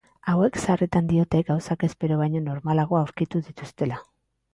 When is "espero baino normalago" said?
1.87-2.99